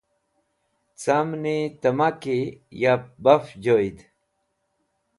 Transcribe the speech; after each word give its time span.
Camni 1.03 1.57
tẽma 1.81 2.09
ki 2.21 2.37
yab 2.81 3.01
baf 3.23 3.45
joyd. 3.63 3.97